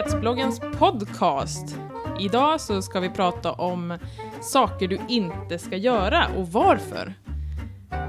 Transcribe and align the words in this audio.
Produktivitetsbloggens 0.00 0.60
podcast. 0.78 1.76
Idag 2.20 2.60
så 2.60 2.82
ska 2.82 3.00
vi 3.00 3.10
prata 3.10 3.52
om 3.52 3.98
saker 4.40 4.88
du 4.88 4.98
inte 5.08 5.58
ska 5.58 5.76
göra 5.76 6.26
och 6.36 6.48
varför. 6.48 7.14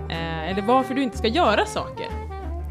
Eh, 0.09 0.49
eller 0.49 0.61
varför 0.61 0.93
du 0.93 1.03
inte 1.03 1.17
ska 1.17 1.27
göra 1.27 1.65
saker. 1.65 2.05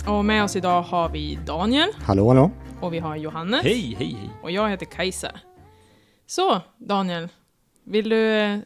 Och 0.09 0.25
med 0.25 0.45
oss 0.45 0.57
idag 0.57 0.83
har 0.83 1.09
vi 1.09 1.39
Daniel 1.47 1.89
Hallå, 2.05 2.29
hallå. 2.29 2.51
och 2.81 2.95
vi 2.95 2.99
har 2.99 3.17
Johannes 3.17 3.63
Hej, 3.63 3.97
hej, 3.99 4.17
hej. 4.21 4.31
och 4.43 4.51
jag 4.51 4.69
heter 4.71 4.87
Kajsa. 4.87 5.31
Så, 6.27 6.61
Daniel, 6.79 7.29
vill 7.85 8.09
du 8.09 8.31
eh, 8.39 8.59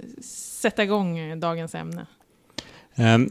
sätta 0.60 0.82
igång 0.82 1.18
eh, 1.18 1.36
dagens 1.36 1.74
ämne? 1.74 2.06
Ehm, 2.96 3.28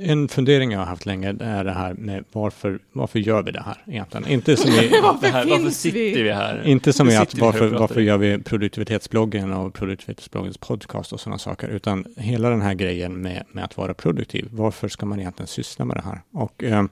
en 0.00 0.28
fundering 0.28 0.72
jag 0.72 0.78
har 0.78 0.86
haft 0.86 1.06
länge 1.06 1.28
är 1.40 1.64
det 1.64 1.72
här 1.72 1.94
med 1.94 2.24
varför, 2.32 2.78
varför 2.92 3.18
gör 3.18 3.42
vi 3.42 3.52
det 3.52 3.62
här 3.62 3.82
egentligen? 3.86 4.28
Inte 4.28 4.56
som 4.56 4.70
i, 4.70 4.90
Varför 5.02 5.26
här, 5.26 5.46
varför 5.46 5.70
sitter 5.70 6.22
vi? 6.22 6.32
här? 6.32 6.62
inte 6.66 6.92
som 6.92 7.10
i 7.10 7.16
att 7.16 7.38
varför, 7.38 7.68
varför 7.68 8.00
gör 8.00 8.18
vi 8.18 8.38
produktivitetsbloggen 8.38 9.52
och 9.52 9.74
produktivitetsbloggens 9.74 10.58
podcast 10.58 11.12
och 11.12 11.20
sådana 11.20 11.38
saker, 11.38 11.68
utan 11.68 12.04
hela 12.16 12.50
den 12.50 12.62
här 12.62 12.74
grejen 12.74 13.22
med, 13.22 13.44
med 13.52 13.64
att 13.64 13.76
vara 13.76 13.94
produktiv. 13.94 14.48
Varför 14.50 14.88
ska 14.88 15.06
man 15.06 15.20
egentligen 15.20 15.48
syssla 15.48 15.84
med 15.84 15.96
det 15.96 16.02
här? 16.02 16.20
Och 16.32 16.64
ehm, 16.64 16.88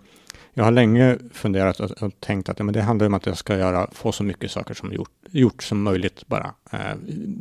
jag 0.54 0.64
har 0.64 0.70
länge 0.70 1.18
funderat 1.32 1.80
och, 1.80 1.90
och 1.90 2.12
tänkt 2.20 2.48
att 2.48 2.58
ja, 2.58 2.64
men 2.64 2.74
det 2.74 2.82
handlar 2.82 3.06
om 3.06 3.14
att 3.14 3.26
jag 3.26 3.36
ska 3.36 3.58
göra, 3.58 3.88
få 3.92 4.12
så 4.12 4.24
mycket 4.24 4.50
saker 4.50 4.74
som 4.74 4.92
gjort, 4.92 5.10
gjort 5.30 5.62
som 5.62 5.82
möjligt 5.82 6.26
bara. 6.26 6.54
Eh, 6.72 6.96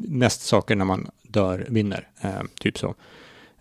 mest 0.08 0.41
saker 0.41 0.75
när 0.75 0.86
man 0.86 1.08
dör 1.22 1.66
vinner, 1.70 2.08
eh, 2.22 2.41
typ 2.59 2.77
så. 2.77 2.95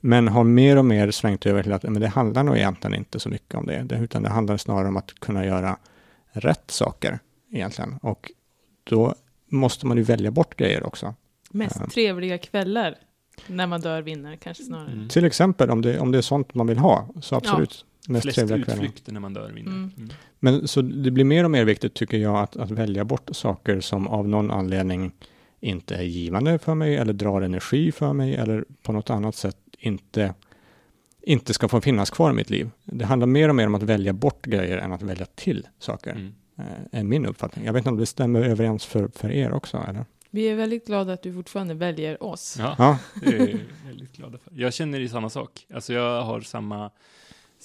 Men 0.01 0.29
har 0.29 0.45
mer 0.45 0.77
och 0.77 0.85
mer 0.85 1.11
svängt 1.11 1.47
över 1.47 1.63
till 1.63 1.73
att 1.73 1.83
men 1.83 2.01
det 2.01 2.09
handlar 2.09 2.43
nog 2.43 2.57
egentligen 2.57 2.95
inte 2.95 3.21
så 3.21 3.29
mycket 3.29 3.55
om 3.55 3.67
det, 3.67 3.99
utan 4.03 4.23
det 4.23 4.29
handlar 4.29 4.57
snarare 4.57 4.89
om 4.89 4.97
att 4.97 5.21
kunna 5.21 5.47
göra 5.47 5.79
rätt 6.33 6.71
saker 6.71 7.19
egentligen. 7.53 7.99
Och 8.03 8.31
då 8.85 9.15
måste 9.49 9.87
man 9.87 9.97
ju 9.97 10.03
välja 10.03 10.31
bort 10.31 10.57
grejer 10.57 10.87
också. 10.87 11.15
Mest 11.51 11.77
Ja. 11.81 11.87
trevliga 11.87 12.39
kvällar 12.39 12.95
när 13.47 13.67
man 13.67 13.81
dör 13.81 14.03
vinner, 14.03 14.37
kanske 14.37 14.65
snarare. 14.65 14.93
Mm. 14.93 15.09
Till 15.09 15.25
exempel 15.25 15.71
om 15.71 15.83
det, 15.83 15.99
om 15.99 16.13
det 16.13 16.19
är 16.19 16.23
sånt 16.23 16.55
man 16.55 16.67
vill 16.67 16.79
ha, 16.79 17.09
så 17.21 17.37
absolut. 17.37 17.85
Mest 18.09 18.23
Flest 18.23 18.37
trevliga 18.37 18.65
kvällar. 18.65 18.85
utflykter 18.85 19.13
när 19.13 19.21
man 19.21 19.35
dör 19.35 19.51
vinner. 19.53 19.71
Mm. 19.71 19.91
Mm. 19.97 20.09
Men 20.39 20.69
så 20.69 20.83
det 20.83 21.11
blir 21.11 21.25
mer 21.25 21.45
och 21.45 21.51
mer 21.51 21.65
viktigt 21.65 21.95
tycker 21.95 22.17
jag 22.17 22.37
att, 22.37 22.57
att 22.57 22.71
välja 22.71 23.05
bort 23.05 23.29
saker 23.33 23.81
som 23.81 24.09
av 24.09 24.29
någon 24.29 24.51
anledning 24.51 25.13
inte 25.61 25.95
är 25.95 26.03
givande 26.03 26.59
för 26.59 26.75
mig 26.75 26.97
eller 26.97 27.13
drar 27.13 27.43
energi 27.43 27.93
för 27.93 28.13
mig 28.13 28.35
eller 28.35 28.65
på 28.83 28.93
något 28.93 29.11
annat 29.11 29.35
sätt 29.35 29.57
inte, 29.79 30.35
inte 31.23 31.55
ska 31.55 31.69
få 31.69 31.81
finnas 31.81 32.11
kvar 32.11 32.31
i 32.31 32.35
mitt 32.35 32.51
liv. 32.51 32.71
Det 32.85 33.05
handlar 33.05 33.27
mer 33.27 33.49
och 33.49 33.55
mer 33.55 33.67
om 33.67 33.75
att 33.75 33.83
välja 33.83 34.13
bort 34.13 34.47
grejer 34.47 34.79
än 34.79 34.93
att 34.93 35.03
välja 35.03 35.27
till 35.27 35.67
saker, 35.79 36.11
Mm. 36.11 36.35
eh, 36.59 37.01
är 37.01 37.05
min 37.05 37.27
uppfattning. 37.27 37.65
Jag 37.65 37.73
vet 37.73 37.81
inte 37.81 37.91
om 37.91 37.97
det 37.97 38.07
stämmer 38.07 38.43
överens 38.43 38.85
för, 38.85 39.09
för 39.09 39.31
er 39.31 39.53
också, 39.53 39.85
eller? 39.89 40.05
Vi 40.31 40.45
är 40.49 40.55
väldigt 40.57 40.87
glada 40.87 41.13
att 41.13 41.23
du 41.23 41.35
fortfarande 41.35 41.75
väljer 41.75 42.23
oss. 42.23 42.57
Ja, 42.59 42.75
Ja, 42.79 42.99
det 43.23 43.27
är 43.37 43.49
jag 43.49 43.59
väldigt 43.87 44.13
glad 44.17 44.39
för. 44.45 44.53
Jag 44.55 44.75
känner 44.75 45.01
i 45.01 45.09
samma 45.09 45.31
sak. 45.31 45.67
Alltså 45.75 45.93
jag 45.93 46.23
har 46.23 46.41
samma, 46.41 46.91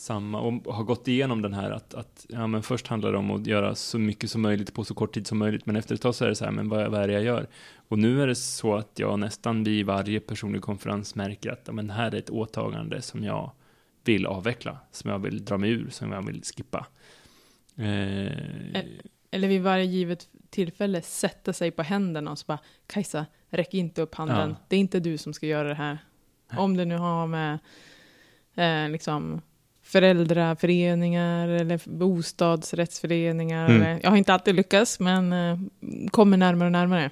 samma 0.01 0.39
och 0.41 0.73
har 0.73 0.83
gått 0.83 1.07
igenom 1.07 1.41
den 1.41 1.53
här 1.53 1.71
att, 1.71 1.93
att 1.93 2.25
ja, 2.29 2.47
men 2.47 2.63
först 2.63 2.87
handlar 2.87 3.11
det 3.11 3.17
om 3.17 3.31
att 3.31 3.47
göra 3.47 3.75
så 3.75 3.99
mycket 3.99 4.31
som 4.31 4.41
möjligt 4.41 4.73
på 4.73 4.83
så 4.83 4.93
kort 4.93 5.13
tid 5.13 5.27
som 5.27 5.37
möjligt, 5.37 5.65
men 5.65 5.75
efter 5.75 5.95
ett 5.95 6.01
tag 6.01 6.15
så 6.15 6.25
är 6.25 6.29
det 6.29 6.35
så 6.35 6.45
här, 6.45 6.51
men 6.51 6.69
vad, 6.69 6.91
vad 6.91 7.01
är 7.01 7.07
det 7.07 7.13
jag 7.13 7.23
gör? 7.23 7.47
Och 7.87 7.99
nu 7.99 8.21
är 8.21 8.27
det 8.27 8.35
så 8.35 8.75
att 8.75 8.99
jag 8.99 9.19
nästan 9.19 9.63
vid 9.63 9.85
varje 9.85 10.19
personlig 10.19 10.61
konferens 10.61 11.15
märker 11.15 11.51
att 11.51 11.61
ja, 11.65 11.73
men 11.73 11.89
här 11.89 12.11
är 12.11 12.19
ett 12.19 12.29
åtagande 12.29 13.01
som 13.01 13.23
jag 13.23 13.51
vill 14.03 14.25
avveckla, 14.25 14.77
som 14.91 15.11
jag 15.11 15.19
vill 15.19 15.45
dra 15.45 15.57
mig 15.57 15.69
ur, 15.69 15.89
som 15.89 16.11
jag 16.11 16.25
vill 16.25 16.43
skippa. 16.43 16.87
Eh, 17.75 18.83
Eller 19.31 19.47
vid 19.47 19.61
varje 19.61 19.85
givet 19.85 20.29
tillfälle 20.49 21.01
sätta 21.01 21.53
sig 21.53 21.71
på 21.71 21.83
händerna 21.83 22.31
och 22.31 22.39
så 22.39 22.45
bara 22.47 22.59
Kajsa, 22.87 23.25
räck 23.49 23.73
inte 23.73 24.01
upp 24.01 24.15
handen. 24.15 24.49
Ja. 24.49 24.55
Det 24.67 24.75
är 24.75 24.79
inte 24.79 24.99
du 24.99 25.17
som 25.17 25.33
ska 25.33 25.47
göra 25.47 25.67
det 25.67 25.75
här. 25.75 25.97
Om 26.57 26.77
det 26.77 26.85
nu 26.85 26.97
har 26.97 27.27
med 27.27 27.59
eh, 28.55 28.89
liksom 28.89 29.41
föräldraföreningar 29.91 31.47
eller 31.47 31.81
bostadsrättsföreningar. 31.85 33.69
Mm. 33.69 33.99
Jag 34.03 34.09
har 34.09 34.17
inte 34.17 34.33
alltid 34.33 34.55
lyckats, 34.55 34.99
men 34.99 35.33
eh, 35.33 35.57
kommer 36.11 36.37
närmare 36.37 36.65
och 36.65 36.71
närmare. 36.71 37.09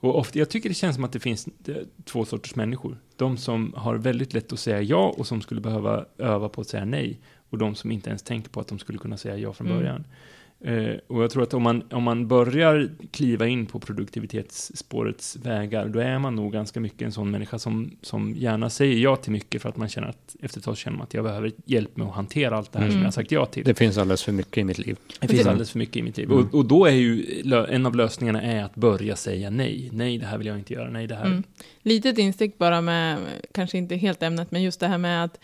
Och 0.00 0.18
ofta, 0.18 0.38
jag 0.38 0.50
tycker 0.50 0.68
det 0.68 0.74
känns 0.74 0.94
som 0.94 1.04
att 1.04 1.12
det 1.12 1.20
finns 1.20 1.48
eh, 1.68 1.74
två 2.04 2.24
sorters 2.24 2.54
människor. 2.54 2.96
De 3.16 3.36
som 3.36 3.74
har 3.76 3.94
väldigt 3.94 4.34
lätt 4.34 4.52
att 4.52 4.58
säga 4.58 4.82
ja 4.82 5.14
och 5.18 5.26
som 5.26 5.40
skulle 5.40 5.60
behöva 5.60 6.04
öva 6.18 6.48
på 6.48 6.60
att 6.60 6.68
säga 6.68 6.84
nej. 6.84 7.20
Och 7.50 7.58
de 7.58 7.74
som 7.74 7.90
inte 7.90 8.10
ens 8.10 8.22
tänker 8.22 8.50
på 8.50 8.60
att 8.60 8.68
de 8.68 8.78
skulle 8.78 8.98
kunna 8.98 9.16
säga 9.16 9.36
ja 9.36 9.52
från 9.52 9.66
Mm. 9.66 10.04
Eh, 10.64 10.94
och 11.06 11.22
jag 11.22 11.30
tror 11.30 11.42
att 11.42 11.54
om 11.54 11.62
man, 11.62 11.82
om 11.90 12.02
man 12.02 12.28
börjar 12.28 12.90
kliva 13.10 13.46
in 13.46 13.66
på 13.66 13.78
produktivitetsspårets 13.80 15.36
vägar, 15.36 15.88
då 15.88 15.98
är 15.98 16.18
man 16.18 16.36
nog 16.36 16.52
ganska 16.52 16.80
mycket 16.80 17.02
en 17.02 17.12
sån 17.12 17.30
människa 17.30 17.58
som, 17.58 17.90
som 18.02 18.34
gärna 18.36 18.70
säger 18.70 18.96
ja 18.96 19.16
till 19.16 19.32
mycket 19.32 19.62
för 19.62 19.68
att 19.68 19.76
man 19.76 19.88
känner 19.88 20.08
att 20.08 20.36
efter 20.40 20.58
ett 20.58 20.64
tag 20.64 20.76
känner 20.76 20.96
man 20.96 21.04
att 21.04 21.14
jag 21.14 21.24
behöver 21.24 21.52
hjälp 21.64 21.96
med 21.96 22.06
att 22.06 22.14
hantera 22.14 22.56
allt 22.56 22.72
det 22.72 22.78
här 22.78 22.86
Mm. 22.86 22.92
som 22.92 23.00
jag 23.00 23.06
har 23.06 23.12
sagt 23.12 23.32
ja 23.32 23.46
till. 23.46 23.64
det 23.64 23.74
finns 23.74 23.98
alldeles 23.98 24.22
för 24.22 24.32
mycket 24.32 24.58
i 24.58 24.64
mitt 24.64 24.78
liv. 24.78 24.96
Det 25.20 25.28
finns 25.28 25.46
alldeles 25.46 25.70
för 25.70 25.78
mycket 25.78 25.96
i 25.96 26.02
mitt 26.02 26.16
liv. 26.16 26.30
Mm. 26.30 26.44
Och, 26.44 26.54
och 26.54 26.64
då 26.64 26.86
är 26.86 26.92
ju 26.92 27.42
en 27.68 27.86
av 27.86 27.96
lösningarna 27.96 28.42
är 28.42 28.64
att 28.64 28.74
börja 28.74 29.16
säga 29.16 29.50
nej. 29.50 29.88
Nej, 29.92 30.18
det 30.18 30.26
här 30.26 30.38
vill 30.38 30.46
jag 30.46 30.58
inte 30.58 30.72
göra. 30.72 30.90
Nej, 30.90 31.06
det 31.06 31.14
här. 31.14 31.26
Mm. 31.26 31.42
Litet 31.82 32.18
instick 32.18 32.58
bara 32.58 32.80
med, 32.80 33.18
kanske 33.52 33.78
inte 33.78 33.96
helt 33.96 34.22
ämnet, 34.22 34.50
men 34.50 34.62
just 34.62 34.80
det 34.80 34.88
här 34.88 34.98
med 34.98 35.24
att 35.24 35.38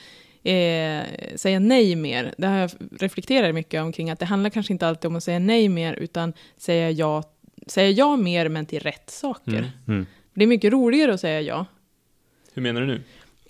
eh, 0.48 1.04
säga 1.36 1.58
nej 1.58 1.96
mer. 1.96 2.34
Det 2.38 2.46
har 2.46 2.56
jag 2.56 2.70
reflekterat 3.00 3.54
mycket 3.54 3.82
omkring, 3.82 4.10
att 4.10 4.18
det 4.18 4.26
handlar 4.26 4.50
kanske 4.50 4.72
inte 4.72 4.86
alltid 4.88 5.08
om 5.08 5.16
att 5.16 5.24
säga 5.24 5.38
nej 5.38 5.68
mer, 5.68 5.94
utan 5.94 6.32
säga 6.56 6.90
ja, 6.90 7.22
säga 7.66 7.90
ja 7.90 8.16
mer, 8.16 8.48
men 8.48 8.66
till 8.66 8.80
rätt 8.80 9.10
saker. 9.10 9.58
Mm. 9.58 9.70
Mm. 9.88 10.06
Det 10.34 10.42
är 10.42 10.46
mycket 10.46 10.72
roligare 10.72 11.14
att 11.14 11.20
säga 11.20 11.40
ja. 11.40 11.66
Hur 12.54 12.62
menar 12.62 12.80
du 12.80 12.86
nu? 12.86 13.02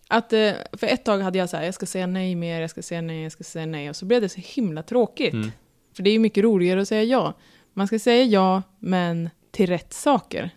Att, 0.09 0.33
eh, 0.33 0.53
för 0.73 0.87
ett 0.87 1.05
tag 1.05 1.19
hade 1.19 1.39
jag 1.39 1.49
så 1.49 1.57
här, 1.57 1.65
jag 1.65 1.75
ska 1.75 1.87
säga 1.87 2.07
nej 2.07 2.35
mer, 2.35 2.61
jag 2.61 2.71
ska 2.71 2.83
säga 2.83 3.01
nej, 3.01 3.23
jag 3.23 3.33
ska 3.33 3.45
säga 3.45 3.67
nej, 3.67 3.91
och 3.91 3.97
så 3.97 4.05
blev 4.05 4.21
det 4.21 4.29
så 4.29 4.41
himla 4.45 4.83
tråkigt. 4.83 5.33
Mm. 5.33 5.53
För 5.97 6.03
det 6.03 6.11
är 6.11 6.13
ju 6.13 6.19
mycket 6.19 6.45
roligare 6.45 6.81
att 6.81 6.89
säga 6.89 7.03
ja. 7.03 7.35
Man 7.73 7.87
ska 7.87 7.99
säga 7.99 8.25
ja, 8.25 8.63
men 8.79 9.31
till 9.51 9.67
rätt 9.67 9.93
saker. 9.93 10.51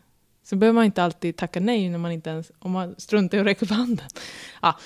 Så 0.43 0.55
behöver 0.55 0.75
man 0.75 0.85
inte 0.85 1.03
alltid 1.03 1.37
tacka 1.37 1.59
nej 1.59 1.89
när 1.89 1.97
man 1.97 2.11
inte 2.11 2.29
ens, 2.29 2.51
om 2.59 2.71
man 2.71 2.95
struntar 2.97 3.37
i 3.37 3.41
att 3.41 3.47
räcka 3.47 3.65
upp 3.65 3.71
handen. 3.71 4.07
Ja, 4.61 4.79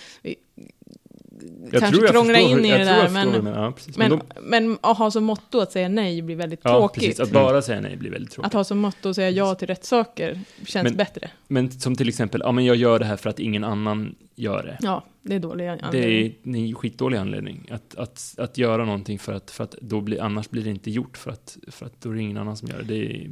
vi 1.72 1.80
kanske 1.80 2.02
förstår 2.02 2.36
in 2.36 2.66
i 2.66 2.70
jag 2.70 2.80
det 2.80 2.86
jag 2.86 2.88
där, 2.88 3.10
men, 3.10 3.30
menar. 3.30 3.64
Ja. 3.64 3.74
Men, 3.98 4.10
men, 4.10 4.20
de, 4.20 4.42
men 4.42 4.78
att 4.82 4.98
ha 4.98 5.12
som 5.12 5.24
motto 5.24 5.60
att 5.60 5.72
säga 5.72 5.90
nej 5.90 6.22
blir 6.22 6.36
väldigt 6.36 6.60
ja, 6.64 6.70
tråkigt. 6.70 7.04
precis. 7.04 7.20
Att 7.20 7.32
bara 7.32 7.62
säga 7.62 7.82
nej 7.82 7.98
blir 7.98 8.12
väldigt 8.12 8.32
tråkigt. 8.32 8.48
Att 8.48 8.54
ha 8.54 8.64
som 8.64 8.78
motto 8.78 9.10
att 9.10 9.16
säga 9.16 9.30
ja 9.30 9.56
till 9.56 9.68
rätt 9.68 9.86
saker 9.86 10.40
känns 10.66 10.84
Men- 10.84 10.98
bättre. 10.98 11.30
Men 11.48 11.72
som 11.72 11.96
till 11.96 12.10
exempel, 12.10 12.42
ja 12.44 12.52
men 12.52 12.66
jag 12.66 12.76
gör 12.76 13.00
det 13.00 13.06
här 13.06 13.18
för 13.18 13.30
att 13.30 13.40
ingen 13.40 13.64
annan 13.64 14.16
gör 14.36 14.64
det. 14.64 14.78
Ja, 14.82 15.04
det 15.22 15.36
är 15.36 15.40
dålig 15.40 15.66
Det 15.68 15.80
anledning. 15.82 16.66
är 16.66 16.70
en 16.70 16.76
skitdålig 16.76 17.18
anledning. 17.18 17.68
Att, 17.72 17.96
att, 17.96 18.36
att 18.38 18.58
göra 18.58 18.86
någonting 18.86 19.20
för 19.20 19.34
att, 19.34 19.52
för 19.52 19.64
att 19.64 19.76
då 19.82 20.02
blir, 20.02 20.22
annars 20.22 20.50
blir 20.50 20.64
det 20.64 20.70
inte 20.70 20.92
gjort 20.92 21.18
för 21.18 21.32
att, 21.32 21.58
för 21.68 21.86
att 21.86 22.02
då 22.02 22.10
är 22.10 22.14
det 22.14 22.22
ingen 22.22 22.38
annan 22.38 22.58
som 22.58 22.68
gör 22.68 22.82
det. 22.84 23.28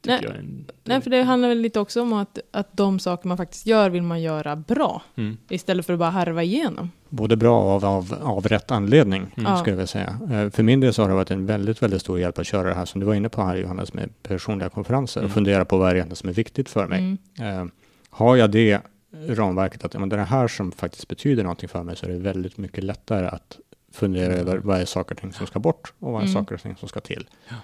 Det 0.00 0.10
Nej. 0.10 0.20
jag 0.22 0.32
är 0.34 0.38
en... 0.38 0.64
Nej, 0.84 1.00
för 1.00 1.10
det 1.10 1.22
handlar 1.22 1.48
väl 1.48 1.58
lite 1.58 1.80
också 1.80 2.02
om 2.02 2.12
att, 2.12 2.38
att 2.50 2.76
de 2.76 2.98
saker 2.98 3.28
man 3.28 3.36
faktiskt 3.36 3.66
gör 3.66 3.90
vill 3.90 4.02
man 4.02 4.22
göra 4.22 4.56
bra. 4.56 5.02
Mm. 5.16 5.36
Istället 5.48 5.86
för 5.86 5.92
att 5.92 5.98
bara 5.98 6.10
harva 6.10 6.42
igenom. 6.42 6.90
Både 7.08 7.36
bra 7.36 7.60
av, 7.62 7.84
av, 7.84 8.14
av 8.22 8.46
rätt 8.48 8.70
anledning, 8.70 9.20
Mm. 9.22 9.32
Ja. 9.52 9.56
skulle 9.56 9.70
jag 9.72 9.76
vilja 9.76 9.86
säga. 9.86 10.18
Eh, 10.32 10.50
För 10.50 10.62
min 10.62 10.80
del 10.80 10.94
så 10.94 11.02
har 11.02 11.08
det 11.08 11.14
varit 11.14 11.30
en 11.30 11.46
väldigt, 11.46 11.82
väldigt 11.82 12.00
stor 12.00 12.20
hjälp 12.20 12.38
att 12.38 12.46
köra 12.46 12.68
det 12.68 12.74
här 12.74 12.84
som 12.84 13.00
du 13.00 13.06
var 13.06 13.14
inne 13.14 13.28
på 13.28 13.42
här 13.42 13.56
Johannes, 13.56 13.94
med 13.94 14.22
personliga 14.22 14.68
konferenser 14.68 15.20
och 15.20 15.24
Mm. 15.24 15.34
fundera 15.34 15.64
på 15.64 15.78
vad 15.78 15.96
är 15.96 16.04
det 16.08 16.16
som 16.16 16.28
är 16.28 16.32
viktigt 16.32 16.68
för 16.68 16.86
mig. 16.86 17.18
Mm. 17.38 17.58
Eh, 17.60 17.66
har 18.10 18.36
jag 18.36 18.50
det 18.50 18.80
ramverket 19.28 19.84
att 19.84 19.94
ja, 19.94 20.00
men 20.00 20.08
det 20.08 20.16
är 20.16 20.18
det 20.18 20.24
här 20.24 20.48
som 20.48 20.72
faktiskt 20.72 21.08
betyder 21.08 21.42
någonting 21.42 21.68
för 21.68 21.82
mig 21.82 21.96
så 21.96 22.06
är 22.06 22.10
det 22.10 22.18
väldigt 22.18 22.56
mycket 22.58 22.84
lättare 22.84 23.26
att 23.26 23.58
fundera 23.92 24.26
Mm. 24.32 24.38
över 24.38 24.58
vad 24.58 24.80
är 24.80 24.84
saker 24.84 25.14
och 25.14 25.20
ting 25.20 25.32
som 25.32 25.46
ska 25.46 25.58
bort 25.58 25.92
och 25.98 26.12
vad 26.12 26.22
är 26.22 26.26
Mm. 26.26 26.34
saker 26.34 26.54
och 26.54 26.62
ting 26.62 26.76
som 26.76 26.88
ska 26.88 27.00
till. 27.00 27.28
Ja. 27.48 27.54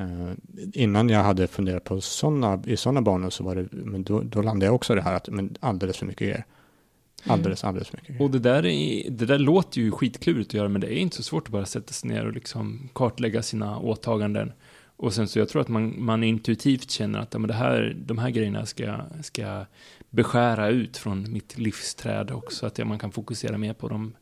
Eh, 0.00 0.32
innan 0.72 1.08
jag 1.08 1.22
hade 1.24 1.46
funderat 1.46 1.84
på 1.84 2.00
såna, 2.00 2.62
i 2.66 2.76
sådana 2.76 3.02
banor 3.02 3.30
så 3.30 3.44
var 3.44 3.54
det, 3.54 3.68
men 3.72 4.04
då, 4.04 4.20
då 4.22 4.42
landade 4.42 4.66
jag 4.66 4.74
också 4.74 4.92
i 4.92 4.96
det 4.96 5.02
här 5.02 5.14
att 5.14 5.28
men 5.28 5.56
alldeles 5.60 5.96
för 5.96 6.06
mycket 6.06 6.28
grejer. 6.28 6.44
Alldeles, 7.28 7.64
alldeles 7.64 7.88
för 7.88 7.96
mycket 7.96 8.08
grejer. 8.08 8.22
Och 8.22 8.30
det 8.30 8.38
där, 8.38 8.66
är, 8.66 9.10
det 9.10 9.26
där 9.26 9.38
låter 9.38 9.80
ju 9.80 9.90
skitklurigt 9.90 10.50
att 10.50 10.54
göra, 10.54 10.68
men 10.68 10.80
det 10.80 10.86
är 10.94 10.98
inte 10.98 11.16
så 11.16 11.22
svårt 11.22 11.46
att 11.46 11.52
bara 11.52 11.66
sätta 11.66 11.92
sig 11.92 12.10
ner 12.10 12.26
och 12.26 12.32
liksom 12.32 12.88
kartlägga 12.94 13.42
sina 13.42 13.78
åtaganden. 13.78 14.52
Och 14.96 15.12
sen 15.12 15.28
så 15.28 15.38
jag 15.38 15.48
tror 15.48 15.62
att 15.62 15.68
man, 15.68 16.04
man 16.04 16.24
intuitivt 16.24 16.90
känner 16.90 17.18
att 17.18 17.32
ja, 17.32 17.38
men 17.38 17.48
det 17.48 17.54
här, 17.54 17.96
de 18.06 18.18
här 18.18 18.30
grejerna 18.30 18.66
ska, 18.66 18.96
ska 19.22 19.64
beskära 20.10 20.68
ut 20.68 20.96
från 20.96 21.32
mitt 21.32 21.58
livsträd 21.58 22.30
också, 22.30 22.66
att 22.66 22.78
ja, 22.78 22.84
man 22.84 22.98
kan 22.98 23.12
fokusera 23.12 23.58
mer 23.58 23.72
på 23.72 23.88
de 23.88 24.12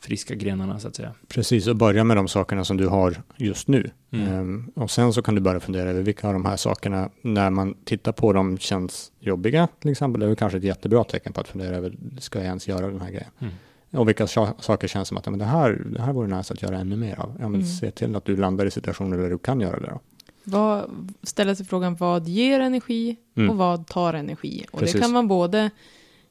friska 0.00 0.34
grenarna 0.34 0.80
så 0.80 0.88
att 0.88 0.94
säga. 0.94 1.14
Precis, 1.28 1.66
och 1.66 1.76
börja 1.76 2.04
med 2.04 2.16
de 2.16 2.28
sakerna 2.28 2.64
som 2.64 2.76
du 2.76 2.86
har 2.86 3.22
just 3.36 3.68
nu. 3.68 3.90
Mm. 4.10 4.28
Ehm, 4.28 4.72
och 4.74 4.90
sen 4.90 5.12
så 5.12 5.22
kan 5.22 5.34
du 5.34 5.40
börja 5.40 5.60
fundera 5.60 5.90
över 5.90 6.02
vilka 6.02 6.26
av 6.26 6.32
de 6.32 6.44
här 6.44 6.56
sakerna, 6.56 7.10
när 7.22 7.50
man 7.50 7.74
tittar 7.84 8.12
på 8.12 8.32
dem, 8.32 8.58
känns 8.58 9.12
jobbiga 9.20 9.68
till 9.80 9.90
exempel. 9.90 10.20
Det 10.20 10.26
är 10.26 10.28
väl 10.28 10.36
kanske 10.36 10.58
ett 10.58 10.64
jättebra 10.64 11.04
tecken 11.04 11.32
på 11.32 11.40
att 11.40 11.48
fundera 11.48 11.76
över, 11.76 11.96
ska 12.18 12.38
jag 12.38 12.46
ens 12.46 12.68
göra 12.68 12.86
den 12.86 13.00
här 13.00 13.10
grejen? 13.10 13.30
Mm. 13.38 13.54
Och 13.92 14.08
vilka 14.08 14.26
sa- 14.26 14.54
saker 14.58 14.88
känns 14.88 15.08
som 15.08 15.16
att 15.16 15.26
ja, 15.26 15.30
men 15.30 15.38
det, 15.38 15.44
här, 15.44 15.72
det 15.86 16.02
här 16.02 16.12
vore 16.12 16.36
nice 16.36 16.54
att 16.54 16.62
göra 16.62 16.78
ännu 16.78 16.96
mer 16.96 17.20
av. 17.20 17.36
Ja, 17.40 17.48
men 17.48 17.60
Mm. 17.60 17.66
Se 17.66 17.90
till 17.90 18.16
att 18.16 18.24
du 18.24 18.36
landar 18.36 18.66
i 18.66 18.70
situationer 18.70 19.18
där 19.18 19.30
du 19.30 19.38
kan 19.38 19.60
göra 19.60 19.80
det. 19.80 19.86
Då. 19.86 20.00
Vad, 20.44 20.90
ställa 21.22 21.54
sig 21.54 21.66
frågan 21.66 21.94
vad 21.96 22.28
ger 22.28 22.60
energi 22.60 23.16
Mm. 23.36 23.50
och 23.50 23.56
vad 23.56 23.86
tar 23.86 24.14
energi. 24.14 24.64
Och 24.72 24.78
Precis. 24.78 24.92
det 24.94 25.00
kan 25.00 25.12
vara 25.12 25.22
både 25.26 25.70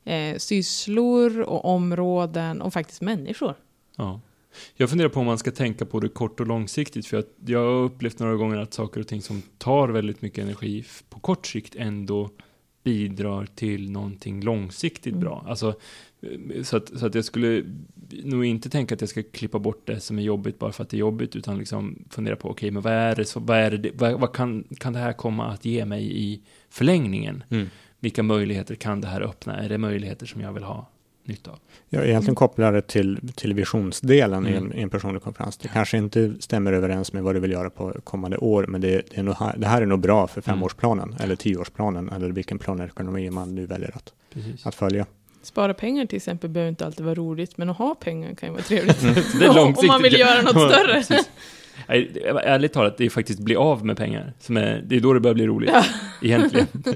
eh, 0.03 0.37
sysslor 0.37 1.41
och 1.41 1.65
områden 1.65 2.61
och 2.61 2.73
faktiskt 2.73 3.01
människor. 3.01 3.55
Ja. 3.95 4.19
Jag 4.75 4.89
funderar 4.89 5.09
på 5.09 5.19
om 5.19 5.25
man 5.25 5.37
ska 5.37 5.51
tänka 5.51 5.85
på 5.85 5.99
det 5.99 6.09
kort 6.09 6.39
och 6.39 6.47
långsiktigt, 6.47 7.07
för 7.07 7.23
jag 7.45 7.59
har 7.59 7.83
upplevt 7.83 8.19
några 8.19 8.35
gånger 8.35 8.57
att 8.57 8.73
saker 8.73 9.01
och 9.01 9.07
ting 9.07 9.21
som 9.21 9.41
tar 9.57 9.89
väldigt 9.89 10.21
mycket 10.21 10.43
energi 10.43 10.85
på 11.09 11.19
kort 11.19 11.45
sikt 11.47 11.75
ändå 11.75 12.29
bidrar 12.83 13.45
till 13.55 13.91
någonting 13.91 14.41
långsiktigt 14.43 15.13
Mm. 15.13 15.19
bra. 15.19 15.45
Alltså, 15.47 15.75
eh, 16.21 16.63
så, 16.63 16.77
att, 16.77 16.99
så 16.99 17.05
att 17.05 17.15
jag 17.15 17.25
skulle 17.25 17.63
nog 18.23 18.45
inte 18.45 18.69
tänka 18.69 18.95
att 18.95 19.01
jag 19.01 19.09
ska 19.09 19.23
klippa 19.23 19.59
bort 19.59 19.87
det 19.87 19.99
som 19.99 20.19
är 20.19 20.23
jobbigt 20.23 20.59
bara 20.59 20.71
för 20.71 20.83
att 20.83 20.89
det 20.89 20.97
är 20.97 20.99
jobbigt, 20.99 21.35
utan 21.35 21.57
liksom 21.57 22.05
fundera 22.09 22.35
på, 22.35 22.49
okej, 22.49 22.71
men 22.71 22.81
vad 22.81 22.93
är 22.93 23.15
det, 23.15 23.25
så, 23.25 23.39
vad, 23.39 23.57
är 23.57 23.71
det 23.71 23.91
vad, 23.93 24.19
vad 24.19 24.33
kan, 24.33 24.63
kan 24.77 24.93
det 24.93 24.99
här 24.99 25.13
komma 25.13 25.47
att 25.51 25.65
ge 25.65 25.85
mig 25.85 26.23
i 26.23 26.41
förlängningen? 26.69 27.43
Mm. 27.49 27.67
Vilka 27.99 28.23
möjligheter 28.23 28.75
kan 28.75 29.01
det 29.01 29.07
här 29.07 29.21
öppna? 29.21 29.55
Är 29.57 29.69
det 29.69 29.77
möjligheter 29.77 30.25
som 30.25 30.41
jag 30.41 30.53
vill 30.53 30.63
ha 30.63 30.89
nytta 31.23 31.51
av? 31.51 31.59
Jag 31.89 32.07
egentligen 32.07 32.35
kopplar 32.35 32.73
det 32.73 32.81
till, 32.81 33.19
till 33.35 33.53
visionsdelen 33.53 34.47
i, 34.47 34.51
en, 34.51 34.57
Mm. 34.57 34.77
i 34.77 34.81
en 34.81 34.89
personlig 34.89 35.21
konferens. 35.23 35.57
Det 35.57 35.67
kanske 35.67 35.97
inte 35.97 36.33
stämmer 36.39 36.73
överens 36.73 37.13
med 37.13 37.23
vad 37.23 37.35
du 37.35 37.39
vill 37.39 37.51
göra 37.51 37.69
på 37.69 37.93
kommande 38.03 38.37
år, 38.37 38.65
men 38.67 38.81
det, 38.81 38.89
det, 38.89 39.17
är 39.17 39.23
nog 39.23 39.35
här, 39.35 39.57
det 39.57 39.67
här 39.67 39.81
är 39.81 39.85
nog 39.85 39.99
bra 39.99 40.27
för 40.27 40.41
Mm. 40.45 40.55
femårsplanen 40.57 41.15
eller 41.19 41.35
tioårsplanen 41.35 42.09
eller 42.09 42.29
vilken 42.29 42.59
planekonomi 42.59 43.29
man 43.29 43.55
nu 43.55 43.65
väljer 43.65 43.91
att, 43.95 44.13
Precis. 44.33 44.65
att 44.65 44.75
följa. 44.75 45.05
Spara 45.43 45.73
pengar 45.73 46.05
till 46.05 46.17
exempel 46.17 46.49
behöver 46.49 46.69
inte 46.69 46.85
alltid 46.85 47.05
vara 47.05 47.15
roligt, 47.15 47.57
men 47.57 47.69
att 47.69 47.77
ha 47.77 47.95
pengar 47.95 48.35
kan 48.35 48.49
ju 48.49 48.53
vara 48.53 48.63
trevligt. 48.63 49.01
Mm. 49.03 49.15
det 49.39 49.45
är 49.45 49.49
Om 49.49 49.55
långsiktigt. 49.55 49.87
man 49.87 50.01
vill 50.01 50.19
göra 50.19 50.41
något 50.41 50.55
Ja, 50.55 51.03
större. 51.03 51.23
ärligt 52.43 52.73
talat, 52.73 52.97
det 52.97 53.05
är 53.05 53.09
faktiskt 53.09 53.39
bli 53.39 53.55
av 53.55 53.85
med 53.85 53.97
pengar. 53.97 54.33
Som 54.39 54.57
är, 54.57 54.81
det 54.87 54.95
är 54.95 54.99
då 54.99 55.13
det 55.13 55.19
börjar 55.19 55.35
bli 55.35 55.47
roligt. 55.47 55.69
Ja. 55.73 55.83
Egentligen. 56.21 56.67
det 56.73 56.89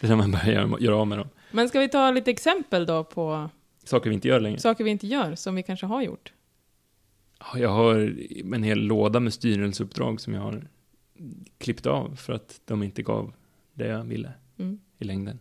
är 0.00 0.08
när 0.08 0.16
man 0.16 0.30
börjar 0.32 0.46
göra, 0.52 0.70
göra 0.80 0.96
av 0.96 1.06
med 1.06 1.18
dem. 1.18 1.28
Men 1.50 1.68
ska 1.68 1.78
vi 1.80 1.88
ta 1.88 2.10
lite 2.10 2.30
exempel 2.30 2.86
då 2.86 3.04
på 3.04 3.50
Saker 3.84 4.10
vi 4.10 4.14
inte 4.14 4.28
gör 4.28 4.40
längre. 4.40 4.58
saker 4.58 4.84
vi 4.84 4.90
inte 4.90 5.06
gör, 5.06 5.34
som 5.34 5.54
vi 5.54 5.62
kanske 5.62 5.86
har 5.86 6.02
gjort? 6.02 6.32
Ja, 7.40 7.58
Jag 7.58 7.68
har 7.70 7.94
en 8.54 8.62
hel 8.62 8.78
låda 8.78 9.20
med 9.20 9.32
styrelseuppdrag 9.32 10.20
som 10.20 10.34
jag 10.34 10.40
har 10.40 10.68
klippt 11.58 11.86
av 11.86 12.16
för 12.16 12.32
att 12.32 12.60
de 12.64 12.82
inte 12.82 13.02
gav 13.02 13.32
det 13.74 13.86
jag 13.86 14.04
ville 14.04 14.32
Mm. 14.58 14.78
i 14.98 15.04
längden. 15.04 15.38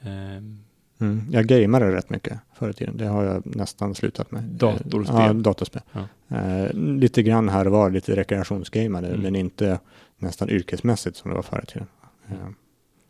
Ehm, 0.00 0.58
Mm. 1.02 1.26
Jag 1.30 1.46
gameade 1.46 1.92
rätt 1.94 2.10
mycket 2.10 2.38
förr 2.54 2.70
i 2.70 2.72
tiden. 2.72 2.96
Det 2.96 3.06
har 3.06 3.24
jag 3.24 3.56
nästan 3.56 3.94
slutat 3.94 4.30
med. 4.30 4.42
Datorspel. 4.44 5.16
Ja, 5.16 5.32
datorspel. 5.32 5.82
Ja. 5.92 6.36
Eh, 6.36 6.72
lite 6.74 7.22
grann 7.22 7.48
här 7.48 7.66
och 7.66 7.72
var, 7.72 7.90
lite 7.90 8.16
rekreationsgamade, 8.16 9.08
Mm. 9.08 9.20
men 9.20 9.36
inte 9.36 9.80
nästan 10.16 10.50
yrkesmässigt 10.50 11.16
som 11.16 11.30
det 11.30 11.34
var 11.36 11.42
förr 11.42 11.60
i 11.62 11.66
tiden. 11.66 11.86
Eh, 12.28 12.48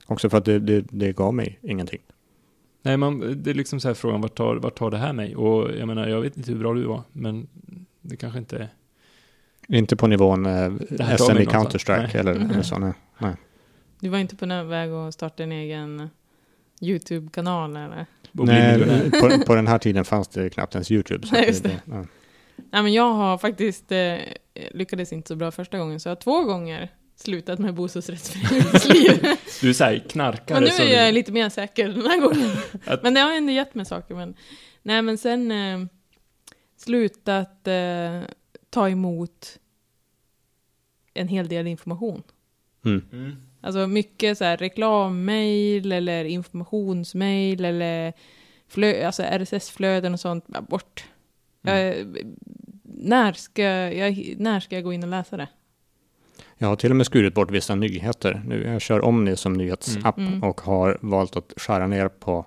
också 0.06 0.30
för 0.30 0.38
att 0.38 0.44
det, 0.44 0.58
det, 0.58 0.80
det 0.90 1.12
gav 1.12 1.34
mig 1.34 1.58
ingenting. 1.62 2.00
Nej, 2.82 2.96
man, 2.96 3.42
det 3.42 3.50
är 3.50 3.54
liksom 3.54 3.80
så 3.80 3.88
här 3.88 3.94
frågan, 3.94 4.20
vart 4.20 4.34
tar, 4.34 4.56
vart 4.56 4.78
tar 4.78 4.90
det 4.90 4.98
här 4.98 5.12
mig? 5.12 5.36
Och 5.36 5.70
jag 5.76 5.86
menar, 5.86 6.08
jag 6.08 6.20
vet 6.20 6.36
inte 6.36 6.52
hur 6.52 6.58
bra 6.58 6.74
du 6.74 6.84
var, 6.84 7.02
men 7.12 7.48
det 8.00 8.16
kanske 8.16 8.38
inte 8.38 8.56
är... 8.58 8.68
Inte 9.68 9.96
på 9.96 10.06
nivån 10.06 10.46
eh, 10.46 10.72
SM 11.16 11.38
i. 11.38 11.44
Counter-Strike 11.44 12.18
eller, 12.18 12.34
eller 12.34 12.62
så. 12.62 12.78
Nej. 12.78 12.92
nej. 13.18 13.34
Du 14.00 14.08
var 14.08 14.18
inte 14.18 14.36
på 14.36 14.46
den 14.46 14.68
väg 14.68 14.90
att 14.90 15.14
starta 15.14 15.42
en 15.42 15.52
egen 15.52 16.10
YouTube-kanal 16.80 17.76
eller? 17.76 18.06
Nej, 18.32 19.10
på, 19.10 19.44
på 19.46 19.54
den 19.54 19.66
här 19.66 19.78
tiden 19.78 20.04
fanns 20.04 20.28
det 20.28 20.50
knappt 20.50 20.74
ens 20.74 20.90
YouTube. 20.90 21.26
Så 21.26 21.34
Nej, 21.34 21.46
just 21.46 21.62
det, 21.62 21.80
ja. 21.84 22.04
Nej, 22.56 22.82
men 22.82 22.92
jag 22.92 23.12
har 23.12 23.38
faktiskt 23.38 23.92
eh, 23.92 24.16
lyckades 24.70 25.12
inte 25.12 25.28
så 25.28 25.36
bra 25.36 25.50
första 25.50 25.78
gången, 25.78 26.00
så 26.00 26.08
jag 26.08 26.10
har 26.10 26.20
två 26.20 26.44
gånger 26.44 26.88
slutat 27.20 27.58
med 27.58 27.74
bostadsrättsföreningsliv. 27.74 29.22
Du 29.60 29.68
är 29.68 29.72
såhär 29.72 29.98
knarkare. 30.08 30.60
men 30.60 30.68
nu 30.68 30.84
är 30.84 30.86
du- 30.86 30.92
jag 30.92 31.14
lite 31.14 31.32
mer 31.32 31.48
säker 31.48 31.88
den 31.88 32.06
här 32.06 32.20
gången. 32.20 32.50
Att- 32.86 33.02
men 33.02 33.14
det 33.14 33.20
har 33.20 33.32
ändå 33.32 33.52
gett 33.52 33.74
mig 33.74 33.86
saker. 33.86 34.14
Men, 34.14 34.34
nej, 34.82 35.02
men 35.02 35.18
sen 35.18 35.50
eh, 35.50 35.80
slutat 36.76 37.68
eh, 37.68 38.20
ta 38.70 38.88
emot 38.88 39.58
en 41.14 41.28
hel 41.28 41.48
del 41.48 41.66
information. 41.66 42.22
Mm. 42.84 43.04
Mm. 43.12 43.36
Alltså 43.60 43.86
mycket 43.86 44.38
så 44.38 44.44
här 44.44 44.56
reklammail 44.56 45.92
eller 45.92 46.24
informationsmail 46.24 47.64
eller 47.64 48.12
flö, 48.68 49.06
alltså 49.06 49.22
RSS-flöden 49.22 50.14
och 50.14 50.20
sånt. 50.20 50.46
Bort. 50.68 51.04
Mm. 51.62 51.76
Jag, 51.86 52.06
när, 52.84 53.32
ska 53.32 53.62
jag, 53.62 54.34
när 54.38 54.60
ska 54.60 54.74
jag 54.74 54.84
gå 54.84 54.92
in 54.92 55.02
och 55.02 55.08
läsa 55.08 55.36
det? 55.36 55.48
Jag 56.58 56.68
har 56.68 56.76
till 56.76 56.90
och 56.90 56.96
med 56.96 57.06
skurit 57.06 57.34
bort 57.34 57.50
vissa 57.50 57.74
nyheter. 57.74 58.42
Nu, 58.46 58.62
jag 58.66 58.80
kör 58.80 59.00
Omni 59.04 59.36
som 59.36 59.52
nyhetsapp 59.52 60.18
Mm. 60.18 60.28
Mm. 60.32 60.42
och 60.42 60.60
har 60.60 60.98
valt 61.00 61.36
att 61.36 61.52
skära 61.56 61.86
ner 61.86 62.08
på, 62.08 62.46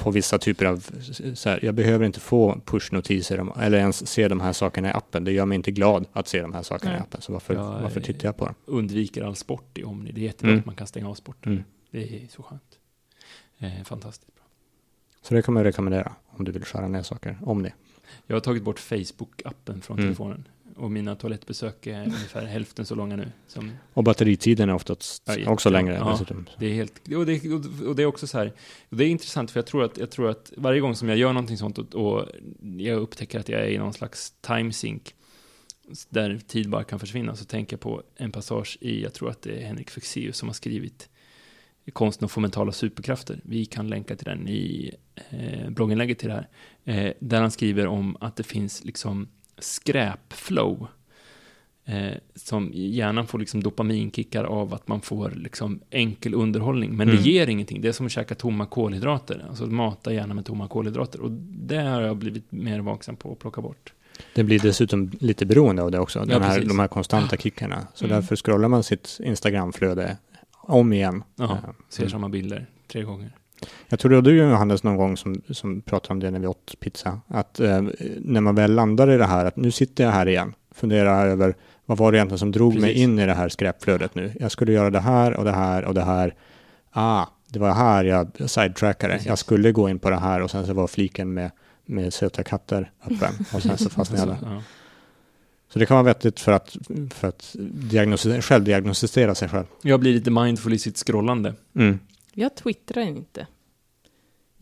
på 0.00 0.10
vissa 0.10 0.38
typer 0.38 0.64
av... 0.64 0.86
Så 1.34 1.48
här, 1.48 1.64
jag 1.64 1.74
behöver 1.74 2.06
inte 2.06 2.20
få 2.20 2.60
push-notiser 2.66 3.52
eller 3.60 3.78
ens 3.78 4.06
se 4.08 4.28
de 4.28 4.40
här 4.40 4.52
sakerna 4.52 4.88
i 4.88 4.92
appen. 4.92 5.24
Det 5.24 5.32
gör 5.32 5.46
mig 5.46 5.56
inte 5.56 5.70
glad 5.70 6.06
att 6.12 6.28
se 6.28 6.42
de 6.42 6.52
här 6.54 6.62
sakerna 6.62 6.90
Nej. 6.90 7.00
i 7.00 7.02
appen. 7.02 7.20
Så 7.20 7.32
varför, 7.32 7.54
Ja, 7.54 7.78
varför 7.82 8.00
tittar 8.00 8.28
jag 8.28 8.36
på 8.36 8.44
dem? 8.46 8.54
undviker 8.64 9.22
all 9.24 9.36
sport 9.36 9.78
i 9.78 9.84
Omni. 9.84 10.12
Det 10.12 10.20
är 10.20 10.24
jättebra 10.24 10.50
Mm. 10.50 10.60
att 10.60 10.66
man 10.66 10.74
kan 10.74 10.86
stänga 10.86 11.08
av 11.08 11.14
sporten. 11.14 11.52
Mm. 11.52 11.64
Det 11.90 12.02
är 12.24 12.28
så 12.28 12.42
skönt. 12.42 12.78
Eh, 13.58 13.84
fantastiskt 13.84 14.34
bra. 14.34 14.44
Så 15.22 15.34
det 15.34 15.42
kan 15.42 15.54
man 15.54 15.64
rekommendera 15.64 16.12
om 16.26 16.44
du 16.44 16.52
vill 16.52 16.64
skära 16.64 16.88
ner 16.88 17.02
saker. 17.02 17.38
Omni. 17.42 17.72
Jag 18.26 18.36
har 18.36 18.40
tagit 18.40 18.62
bort 18.62 18.78
Facebook-appen 18.78 19.80
från 19.80 19.98
Mm. 19.98 20.08
telefonen. 20.08 20.44
Och 20.76 20.90
mina 20.90 21.16
toalettbesök 21.16 21.86
är 21.86 22.00
ungefär 22.02 22.46
hälften 22.46 22.86
så 22.86 22.94
långa 22.94 23.16
nu. 23.16 23.32
Som 23.46 23.70
Och 23.94 24.04
batteritiden 24.04 24.68
är 24.68 24.74
ofta 24.74 24.96
Ja, 25.24 25.50
också 25.50 25.70
längre. 25.70 25.94
Ja. 25.94 26.20
det 26.58 26.66
är 26.66 26.74
helt, 26.74 27.08
och 27.16 27.26
det, 27.26 27.50
och 27.86 27.96
det 27.96 28.02
är 28.02 28.06
också 28.06 28.26
så 28.26 28.38
här, 28.38 28.52
det 28.90 29.04
är 29.04 29.08
intressant 29.08 29.50
för 29.50 29.58
jag 29.58 29.66
tror 29.66 29.84
att, 29.84 29.98
jag 29.98 30.10
tror 30.10 30.30
att 30.30 30.52
varje 30.56 30.80
gång 30.80 30.94
som 30.94 31.08
jag 31.08 31.18
gör 31.18 31.32
någonting 31.32 31.56
sånt 31.56 31.78
och, 31.78 31.94
och 31.94 32.28
jag 32.78 32.98
upptäcker 32.98 33.40
att 33.40 33.48
jag 33.48 33.60
är 33.60 33.68
i 33.68 33.78
någon 33.78 33.92
slags 33.92 34.32
timesync 34.40 35.02
där 36.08 36.40
tid 36.46 36.70
bara 36.70 36.84
kan 36.84 36.98
försvinna 36.98 37.36
så 37.36 37.44
tänker 37.44 37.72
jag 37.74 37.80
på 37.80 38.02
en 38.16 38.32
passage 38.32 38.78
i, 38.80 39.02
jag 39.02 39.12
tror 39.12 39.30
att 39.30 39.42
det 39.42 39.62
är 39.62 39.66
Henrik 39.66 39.90
Fexeus 39.90 40.36
som 40.36 40.48
har 40.48 40.54
skrivit 40.54 41.08
Konsten 41.92 42.24
att 42.24 42.30
få 42.30 42.40
mentala 42.40 42.72
superkrafter. 42.72 43.40
Vi 43.44 43.64
kan 43.64 43.88
länka 43.88 44.16
till 44.16 44.24
den 44.24 44.48
i 44.48 44.94
eh, 45.30 45.70
blogginlägget 45.70 46.18
till 46.18 46.28
det 46.28 46.34
här. 46.34 46.48
Eh, 46.84 47.12
där 47.20 47.40
han 47.40 47.50
skriver 47.50 47.86
om 47.86 48.16
att 48.20 48.36
det 48.36 48.42
finns 48.42 48.84
liksom 48.84 49.28
skräpflow. 49.58 50.86
Eh, 51.84 52.12
som 52.34 52.70
hjärnan 52.74 53.26
får 53.26 53.38
liksom 53.38 53.62
dopaminkickar 53.62 54.44
av 54.44 54.74
att 54.74 54.88
man 54.88 55.00
får 55.00 55.30
liksom 55.30 55.80
enkel 55.90 56.34
underhållning. 56.34 56.96
Men 56.96 57.08
Mm. 57.08 57.22
det 57.22 57.30
ger 57.30 57.46
ingenting. 57.46 57.80
Det 57.80 57.88
är 57.88 57.92
som 57.92 58.06
att 58.06 58.12
käka 58.12 58.34
tomma 58.34 58.66
kolhydrater. 58.66 59.44
Alltså 59.48 59.66
mata 59.66 60.12
hjärnan 60.12 60.36
med 60.36 60.46
tomma 60.46 60.68
kolhydrater. 60.68 61.20
Och 61.20 61.30
det 61.50 61.76
har 61.76 62.00
jag 62.02 62.16
blivit 62.16 62.52
mer 62.52 62.80
vaksam 62.80 63.16
på 63.16 63.32
att 63.32 63.38
plocka 63.38 63.60
bort. 63.60 63.92
Det 64.34 64.44
blir 64.44 64.58
dessutom 64.58 65.10
lite 65.20 65.46
beroende 65.46 65.82
av 65.82 65.90
det 65.90 65.98
också. 65.98 66.24
Den 66.24 66.42
här, 66.42 66.60
de 66.60 66.78
här 66.78 66.88
konstanta 66.88 67.36
kickarna. 67.36 67.86
Så 67.94 68.04
Mm. 68.04 68.16
därför 68.16 68.36
scrollar 68.36 68.68
man 68.68 68.82
sitt 68.82 69.20
Instagramflöde 69.24 70.16
om 70.50 70.92
igen. 70.92 71.22
Ja, 71.36 71.44
Eh, 71.44 71.58
ser 71.88 72.02
mm. 72.02 72.10
samma 72.10 72.28
bilder 72.28 72.66
tre 72.88 73.02
gånger. 73.02 73.32
Jag 73.88 73.98
tror 73.98 74.10
det 74.10 74.16
var 74.16 74.22
du 74.22 74.36
Johannes 74.36 74.82
någon 74.82 74.96
gång 74.96 75.16
som, 75.16 75.42
som 75.50 75.80
pratade 75.80 76.12
om 76.12 76.20
det 76.20 76.30
när 76.30 76.38
vi 76.38 76.46
åt 76.46 76.80
pizza. 76.80 77.20
Att 77.28 77.60
eh, 77.60 77.82
när 78.18 78.40
man 78.40 78.54
väl 78.54 78.74
landar 78.74 79.10
i 79.10 79.16
det 79.16 79.26
här 79.26 79.44
att 79.44 79.56
nu 79.56 79.70
sitter 79.70 80.04
jag 80.04 80.10
här 80.10 80.28
igen. 80.28 80.54
Funderar 80.74 81.26
över 81.26 81.54
vad 81.86 81.98
var 81.98 82.12
det 82.12 82.18
egentligen 82.18 82.38
som 82.38 82.52
drog 82.52 82.74
mig 82.74 82.82
Precis. 82.82 83.02
in 83.02 83.18
i 83.18 83.26
det 83.26 83.34
här 83.34 83.48
skräpflödet 83.48 84.14
nu. 84.14 84.32
Jag 84.40 84.52
skulle 84.52 84.72
göra 84.72 84.90
det 84.90 85.00
här 85.00 85.36
och 85.36 85.44
det 85.44 85.52
här 85.52 85.84
och 85.84 85.94
det 85.94 86.04
här. 86.04 86.34
Ah, 86.90 87.26
det 87.48 87.58
var 87.58 87.72
här 87.74 88.04
jag 88.04 88.50
sidetrackade. 88.50 89.12
Precis. 89.12 89.28
Jag 89.28 89.38
skulle 89.38 89.72
gå 89.72 89.88
in 89.88 89.98
på 89.98 90.10
det 90.10 90.16
här 90.16 90.40
och 90.40 90.50
sen 90.50 90.66
så 90.66 90.74
var 90.74 90.86
fliken 90.86 91.34
med, 91.34 91.50
med 91.86 92.14
söta 92.14 92.42
katter 92.44 92.90
öppen. 93.04 93.46
Och 93.54 93.62
sen 93.62 93.78
så 93.78 93.90
fastnade 93.90 94.22
jag 94.22 94.28
där. 94.28 94.62
Så 95.72 95.78
det 95.78 95.86
kan 95.86 95.94
vara 95.94 96.04
vettigt 96.04 96.40
för 96.40 96.52
att, 96.52 96.76
för 97.10 97.28
att 97.28 97.56
diagnostisera, 97.72 98.42
självdiagnostisera 98.42 99.34
sig 99.34 99.48
själv. 99.48 99.66
Jag 99.82 100.00
blir 100.00 100.14
lite 100.14 100.30
mindful 100.30 100.72
i 100.72 100.78
sitt 100.78 100.96
scrollande. 100.96 101.54
Mm. 101.74 101.98
Jag 102.32 102.54
twittrar 102.54 103.02
inte. 103.02 103.46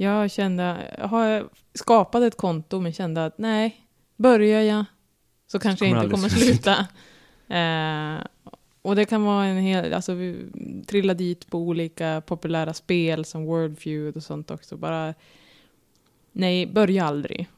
Jag 0.01 0.31
kände, 0.31 0.95
jag 0.99 1.09
har 1.09 1.49
skapat 1.75 2.23
ett 2.23 2.37
konto 2.37 2.81
men 2.81 2.93
kände 2.93 3.25
att 3.25 3.39
nej, 3.39 3.87
börjar 4.17 4.63
jag 4.63 4.85
så 5.47 5.59
kanske 5.59 5.87
jag 5.87 5.99
inte 5.99 6.15
kommer 6.15 6.29
sluta. 6.29 6.87
eh, 7.57 8.27
och 8.83 8.97
det 8.97 9.05
kan 9.05 9.25
vara 9.25 9.45
en 9.45 9.59
hel, 9.59 9.93
alltså 9.93 10.15
vi 10.15 10.47
trillar 10.87 11.15
dit 11.15 11.51
på 11.51 11.59
olika 11.59 12.23
populära 12.27 12.75
spel 12.75 13.25
som 13.25 13.45
Wordfeud 13.45 14.17
och 14.17 14.23
sånt 14.23 14.51
också. 14.51 14.77
Bara, 14.77 15.15
nej, 16.33 16.67
börja 16.67 17.05
aldrig. 17.05 17.49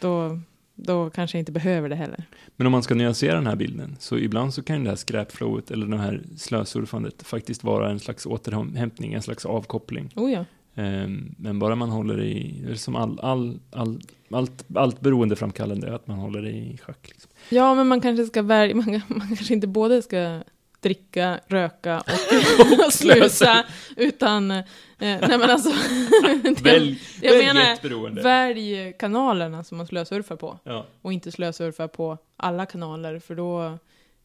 Då, 0.00 0.40
då 0.74 1.10
kanske 1.10 1.38
jag 1.38 1.40
inte 1.40 1.52
behöver 1.52 1.88
det 1.88 1.96
heller. 1.96 2.24
Men 2.56 2.66
om 2.66 2.72
man 2.72 2.82
ska 2.82 2.94
nyansera 2.94 3.34
den 3.34 3.46
här 3.46 3.56
bilden, 3.56 3.96
så 3.98 4.18
ibland 4.18 4.54
så 4.54 4.62
kan 4.62 4.84
det 4.84 4.90
här 4.90 4.96
skräpflowet, 4.96 5.70
eller 5.70 5.86
det 5.86 5.98
här 5.98 6.22
slösurfandet, 6.36 7.22
faktiskt 7.22 7.64
vara 7.64 7.90
en 7.90 8.00
slags 8.00 8.26
återhämtning, 8.26 9.14
en 9.14 9.22
slags 9.22 9.46
avkoppling. 9.46 10.12
Oh 10.16 10.32
ja. 10.32 10.44
Ehm, 10.78 11.34
Men 11.38 11.58
bara 11.58 11.74
man 11.74 11.90
håller 11.90 12.20
i, 12.22 12.64
som 12.76 12.96
all, 12.96 13.20
all, 13.20 13.58
all, 13.72 14.00
allt, 14.30 14.64
allt 14.74 15.00
beroendeframkallande, 15.00 15.94
att 15.94 16.06
man 16.06 16.18
håller 16.18 16.46
i 16.46 16.78
schack. 16.82 17.08
Liksom. 17.08 17.30
Ja, 17.48 17.74
men 17.74 17.86
man 17.86 18.00
kanske 18.00 18.24
ska 18.26 18.42
välja, 18.42 18.76
man, 18.76 19.00
man 19.08 19.26
kanske 19.36 19.54
inte 19.54 19.66
både 19.66 20.02
ska 20.02 20.40
dricka, 20.80 21.40
röka 21.46 22.00
och, 22.00 22.84
och 22.86 22.92
snusa, 22.92 23.64
utan, 23.96 24.50
eh, 24.50 24.64
nej 24.98 25.20
men 25.28 25.42
alltså, 25.42 25.70
Välj, 26.62 27.00
jag 27.22 27.32
välj 27.32 27.46
menar, 27.46 27.72
ett 27.72 27.82
beroende. 27.82 28.22
välj 28.22 28.92
kanalerna 28.98 29.64
som 29.64 29.76
man 29.78 29.86
slösurfar 29.86 30.36
på, 30.36 30.58
Ja. 30.64 30.86
och 31.02 31.12
inte 31.12 31.32
slösurfa 31.32 31.88
på 31.88 32.18
alla 32.36 32.66
kanaler, 32.66 33.18
för 33.18 33.34
då 33.34 33.64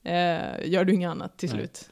eh, 0.03 0.70
gör 0.72 0.84
du 0.86 0.93
inget 0.93 1.10
annat 1.10 1.38
till 1.38 1.50
Nej. 1.50 1.58
slut. 1.58 1.89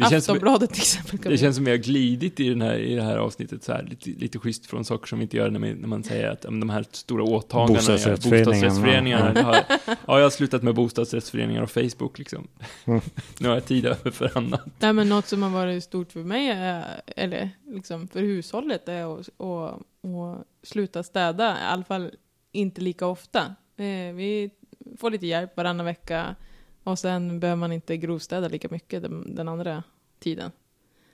Det 0.00 0.10
känns 0.10 0.24
som, 0.24 0.32
Aftonbladet 0.32 0.70
till 0.70 0.82
exempel. 0.82 1.32
Det 1.32 1.38
känns 1.38 1.56
som 1.56 1.64
vi 1.64 1.70
har 1.70 1.78
glidit 1.78 2.40
i, 2.40 2.48
den 2.48 2.62
här, 2.62 2.78
i 2.78 2.94
det 2.94 3.02
här 3.02 3.16
avsnittet 3.16 3.64
så 3.64 3.72
här, 3.72 3.82
lite, 3.82 4.10
lite 4.10 4.38
schysst 4.38 4.66
från 4.66 4.84
saker 4.84 5.06
som 5.06 5.18
vi 5.18 5.22
inte 5.22 5.36
gör 5.36 5.50
när, 5.50 5.60
vi, 5.60 5.74
när 5.74 5.88
man 5.88 6.04
säger 6.04 6.30
att 6.30 6.42
de 6.42 6.70
här 6.70 6.84
stora 6.92 7.24
åtagandena, 7.24 7.78
bostadsrättsföreningarna, 7.78 9.32
ja. 9.34 9.42
har, 9.42 9.54
ja, 9.86 9.96
jag 10.06 10.22
har 10.22 10.30
slutat 10.30 10.62
med 10.62 10.74
bostadsrättsföreningar 10.74 11.62
och 11.62 11.70
Facebook 11.70 12.18
liksom. 12.18 12.48
Mm. 12.84 13.00
Nu 13.38 13.48
har 13.48 13.54
jag 13.54 13.64
tid 13.64 13.86
över 13.86 14.10
för 14.10 14.38
annat. 14.38 14.66
Nej 14.78 14.92
men 14.92 15.08
något 15.08 15.26
som 15.26 15.42
har 15.42 15.50
varit 15.50 15.84
stort 15.84 16.12
för 16.12 16.20
mig, 16.20 16.48
är, 16.48 16.84
eller 17.06 17.50
liksom 17.66 18.08
för 18.08 18.20
hushållet, 18.20 18.88
är 18.88 19.20
att 19.20 20.46
sluta 20.62 21.02
städa. 21.02 21.50
I 21.50 21.64
alla 21.64 21.84
fall 21.84 22.10
inte 22.52 22.80
lika 22.80 23.06
ofta. 23.06 23.40
Eh, 23.76 24.14
Vi 24.14 24.50
får 24.98 25.10
lite 25.10 25.26
hjälp 25.26 25.56
varannan 25.56 25.86
vecka 25.86 26.36
och 26.84 26.98
sen 26.98 27.40
behöver 27.40 27.60
man 27.60 27.72
inte 27.72 27.96
grovstäda 27.96 28.48
lika 28.48 28.68
mycket 28.70 29.02
den, 29.02 29.34
den 29.34 29.48
andra 29.48 29.82
tiden. 30.18 30.50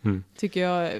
Mm. 0.02 0.24
Tycker 0.36 0.60
jag 0.60 0.92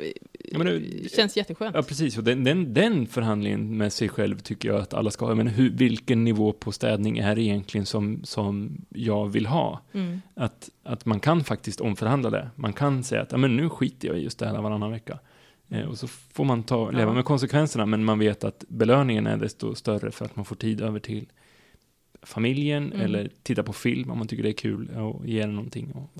Ja, 0.52 0.58
men 0.58 0.66
det- 0.66 1.12
känns 1.12 1.36
jätteskönt. 1.36 1.74
Ja, 1.76 1.82
precis. 1.82 2.18
Och 2.18 2.24
den, 2.24 2.44
den, 2.44 2.74
den 2.74 3.06
förhandlingen 3.06 3.76
med 3.76 3.92
sig 3.92 4.08
själv 4.08 4.38
tycker 4.38 4.68
jag 4.68 4.80
att 4.80 4.94
alla 4.94 5.10
ska 5.10 5.26
ha. 5.26 5.34
Men 5.34 5.46
hur, 5.46 5.70
vilken 5.70 6.24
nivå 6.24 6.52
på 6.52 6.72
städning 6.72 7.18
är 7.18 7.34
det 7.36 7.42
egentligen 7.42 7.86
som, 7.86 8.20
som 8.24 8.80
jag 8.88 9.28
vill 9.28 9.46
ha? 9.46 9.80
Mm. 9.92 10.20
Att, 10.34 10.70
att 10.82 11.06
man 11.06 11.20
kan 11.20 11.44
faktiskt 11.44 11.80
omförhandla 11.80 12.30
det. 12.30 12.50
Man 12.54 12.72
kan 12.72 13.04
säga 13.04 13.22
att 13.22 13.32
ja, 13.32 13.38
men 13.38 13.56
nu 13.56 13.68
skiter 13.68 14.08
jag 14.08 14.18
i 14.18 14.20
just 14.20 14.38
det 14.38 14.46
här 14.46 14.62
varannan 14.62 14.90
vecka. 14.90 15.18
Eh, 15.68 15.88
och 15.88 15.98
så 15.98 16.06
får 16.08 16.44
man 16.44 16.62
ta, 16.62 16.90
leva 16.90 17.10
Ja. 17.10 17.14
med 17.14 17.24
konsekvenserna, 17.24 17.86
men 17.86 18.04
man 18.04 18.18
vet 18.18 18.44
att 18.44 18.64
belöningen 18.68 19.26
är 19.26 19.36
desto 19.36 19.74
större 19.74 20.10
för 20.10 20.24
att 20.24 20.36
man 20.36 20.44
får 20.44 20.56
tid 20.56 20.80
över 20.80 20.98
till 21.00 21.26
familjen 22.26 22.92
Mm. 22.92 23.00
eller 23.04 23.30
titta 23.42 23.62
på 23.62 23.72
film 23.72 24.10
om 24.10 24.18
man 24.18 24.26
tycker 24.26 24.42
det 24.42 24.48
är 24.48 24.52
kul 24.52 24.88
och 24.96 25.26
ge 25.26 25.40
den 25.40 25.54
någonting. 25.54 25.90
Och, 25.94 26.10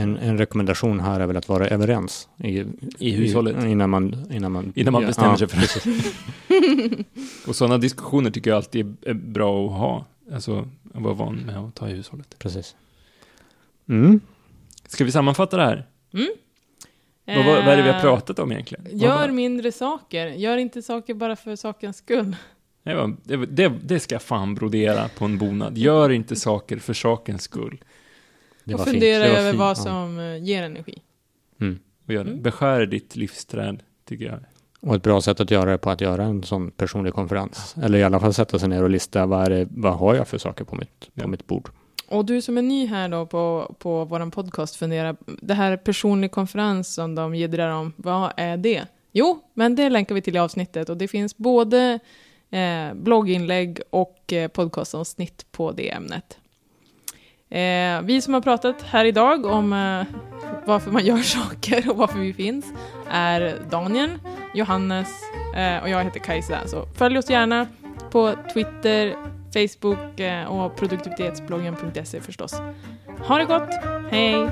En, 0.00 0.16
en 0.16 0.38
rekommendation 0.38 1.00
här 1.00 1.20
är 1.20 1.26
väl 1.26 1.36
att 1.36 1.48
vara 1.48 1.68
överens 1.68 2.28
i, 2.44 2.64
I 2.98 3.10
hushållet. 3.10 3.64
innan 3.64 3.90
man, 3.90 4.26
innan 4.32 4.52
man, 4.52 4.72
Innan 4.76 4.92
man 4.92 5.02
ja, 5.02 5.08
bestämmer 5.08 5.30
ja, 5.30 5.36
sig 5.36 5.48
för 5.48 5.90
det. 5.90 7.04
Och 7.48 7.56
sådana 7.56 7.78
diskussioner 7.78 8.30
tycker 8.30 8.50
jag 8.50 8.56
alltid 8.56 8.96
är- 9.02 9.10
är 9.10 9.14
bra 9.14 9.66
att 9.66 9.72
ha. 9.72 10.06
Alltså, 10.32 10.68
att 10.94 11.02
vara 11.02 11.14
van 11.14 11.34
med 11.36 11.56
att 11.56 11.74
ta 11.74 11.88
i 11.88 11.92
hushållet. 11.92 12.38
Precis. 12.38 12.76
Mm. 13.88 14.20
Ska 14.86 15.04
vi 15.04 15.12
sammanfatta 15.12 15.56
det 15.56 15.62
här? 15.64 15.86
Mm. 16.14 16.28
Vad, 17.26 17.44
vad, 17.46 17.56
är 17.68 17.76
det 17.76 17.82
vi 17.82 17.88
har 17.88 17.96
Eh, 17.96 18.00
pratat 18.00 18.38
om 18.38 18.52
egentligen? 18.52 18.86
Gör 18.98 19.28
mindre 19.30 19.72
saker. 19.72 20.26
Gör 20.26 20.56
inte 20.56 20.82
saker 20.82 21.14
bara 21.14 21.36
för 21.36 21.56
sakens 21.56 21.96
skull. 21.96 22.36
Det, 22.82 22.94
var, 22.94 23.16
det, 23.24 23.36
det, 23.36 23.72
det 23.82 24.00
ska 24.00 24.14
jag 24.14 24.22
fan 24.22 24.54
brodera 24.54 25.08
på 25.08 25.24
en 25.24 25.38
bonad. 25.38 25.78
Gör 25.78 26.10
inte 26.10 26.36
saker 26.36 26.76
för 26.76 26.94
sakens 26.94 27.42
skull. 27.42 27.84
Det 28.64 28.74
och 28.74 28.84
fundera 28.84 29.24
över 29.24 29.50
fint, 29.50 29.58
vad 29.58 29.70
ja. 29.70 29.74
som 29.74 30.18
eh, 30.18 30.44
ger 30.44 30.62
energi. 30.62 31.02
Mm. 31.60 31.78
Och 32.06 32.12
gör 32.12 32.24
det. 32.24 32.30
Mm. 32.30 32.42
Beskär 32.42 32.86
ditt 32.86 33.16
livsträd, 33.16 33.82
tycker 34.08 34.24
jag. 34.24 34.38
Och 34.80 34.94
ett 34.94 35.02
bra 35.02 35.20
sätt 35.20 35.40
att 35.40 35.50
göra 35.50 35.70
det 35.70 35.78
på 35.78 35.90
att 35.90 36.00
göra 36.00 36.24
en 36.24 36.42
sån 36.42 36.70
personlig 36.70 37.14
konferens. 37.14 37.74
Eller 37.82 37.98
i 37.98 38.04
alla 38.04 38.20
fall 38.20 38.34
sätta 38.34 38.58
sig 38.58 38.68
ner 38.68 38.82
och 38.82 38.90
lista 38.90 39.26
vad, 39.26 39.46
är 39.46 39.50
det, 39.50 39.68
vad 39.70 39.98
har 39.98 40.14
jag 40.14 40.28
för 40.28 40.38
saker 40.38 40.64
på 40.64 40.76
mitt, 40.76 41.00
på 41.00 41.06
Ja. 41.14 41.26
mitt 41.26 41.46
bord. 41.46 41.70
Och 42.08 42.24
du 42.24 42.42
som 42.42 42.58
är 42.58 42.62
ny 42.62 42.86
här 42.86 43.08
då 43.08 43.26
på, 43.26 43.74
på 43.78 44.04
vår 44.04 44.30
podcast 44.30 44.76
funderar, 44.76 45.16
det 45.26 45.54
här 45.54 45.76
personlig 45.76 46.30
konferens 46.30 46.94
som 46.94 47.14
de 47.14 47.34
jiddrar 47.34 47.70
om, 47.70 47.92
vad 47.96 48.32
är 48.36 48.56
det? 48.56 48.86
Jo, 49.12 49.42
men 49.54 49.74
det 49.74 49.90
länkar 49.90 50.14
vi 50.14 50.22
till 50.22 50.36
i 50.36 50.38
avsnittet 50.38 50.88
och 50.88 50.96
det 50.96 51.08
finns 51.08 51.36
både 51.36 51.98
eh, 52.50 52.94
blogginlägg 52.94 53.80
och 53.90 54.32
eh, 54.32 54.48
podcastavsnitt 54.48 55.46
på 55.52 55.72
det 55.72 55.90
ämnet. 55.90 56.38
Eh, 57.50 58.02
vi 58.02 58.20
som 58.22 58.34
har 58.34 58.40
pratat 58.40 58.82
här 58.82 59.04
idag 59.04 59.46
om 59.46 59.72
eh, 59.72 60.18
varför 60.66 60.90
man 60.90 61.04
gör 61.04 61.16
saker 61.22 61.90
och 61.90 61.96
varför 61.96 62.18
vi 62.18 62.32
finns 62.32 62.66
är 63.10 63.56
Daniel, 63.70 64.10
Johannes 64.54 65.08
eh, 65.56 65.82
och 65.82 65.88
jag 65.88 66.04
heter 66.04 66.20
Kajsa. 66.20 66.66
Så 66.66 66.86
följ 66.86 67.18
oss 67.18 67.30
gärna 67.30 67.66
på 68.10 68.34
Twitter, 68.52 69.14
Facebook 69.52 70.20
eh, 70.20 70.44
och 70.44 70.76
produktivitetsbloggen.se 70.76 72.20
förstås. 72.20 72.54
Ha 73.18 73.38
det 73.38 73.44
gott, 73.44 73.74
hej! 74.10 74.48